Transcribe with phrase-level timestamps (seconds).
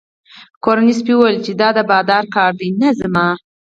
[0.63, 3.27] کورني سپي وویل چې دا د بادار کار دی نه زما.